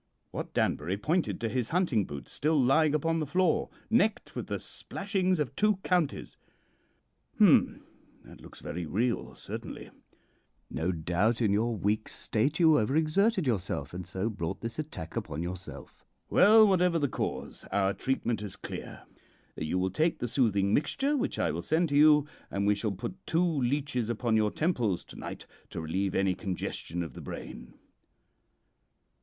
"Wat 0.31 0.51
Danbury 0.55 0.97
pointed 0.97 1.39
to 1.41 1.47
his 1.47 1.69
hunting 1.69 2.05
boots 2.05 2.31
still 2.31 2.59
lying 2.59 2.95
upon 2.95 3.19
the 3.19 3.25
floor, 3.27 3.69
necked 3.91 4.35
with 4.35 4.47
the 4.47 4.57
splashings 4.57 5.39
of 5.39 5.55
two 5.55 5.75
counties. 5.83 6.37
"'Hum! 7.37 7.83
that 8.23 8.41
looks 8.41 8.61
very 8.61 8.87
real, 8.87 9.35
certainly. 9.35 9.91
No 10.71 10.91
doubt, 10.91 11.39
in 11.39 11.53
your 11.53 11.75
weak 11.77 12.09
state, 12.09 12.59
you 12.59 12.79
over 12.79 12.95
exerted 12.95 13.45
yourself 13.45 13.93
and 13.93 14.07
so 14.07 14.27
brought 14.27 14.61
this 14.61 14.79
attack 14.79 15.15
upon 15.15 15.43
yourself. 15.43 16.03
Well, 16.31 16.67
whatever 16.67 16.97
the 16.97 17.07
cause, 17.07 17.63
our 17.71 17.93
treatment 17.93 18.41
is 18.41 18.55
clear. 18.55 19.03
You 19.55 19.77
will 19.77 19.91
take 19.91 20.17
the 20.17 20.27
soothing 20.27 20.73
mixture 20.73 21.15
which 21.15 21.37
I 21.37 21.51
will 21.51 21.61
send 21.61 21.89
to 21.89 21.95
you, 21.95 22.25
and 22.49 22.65
we 22.65 22.73
shall 22.73 22.91
put 22.93 23.23
two 23.27 23.45
leeches 23.45 24.09
upon 24.09 24.35
your 24.35 24.49
temples 24.49 25.05
to 25.05 25.15
night 25.15 25.45
to 25.69 25.79
relieve 25.79 26.15
any 26.15 26.33
congestion 26.33 27.03
of 27.03 27.13
the 27.13 27.21
brain.' 27.21 27.75